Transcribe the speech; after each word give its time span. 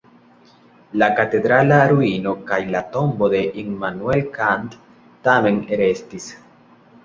La 1.01 1.09
katedrala 1.19 1.77
ruino 1.91 2.33
kaj 2.49 2.59
la 2.77 2.83
tombo 2.97 3.31
de 3.35 3.43
Immanuel 3.67 4.27
Kant 4.41 4.81
tamen 5.29 5.65
restis. 5.85 6.31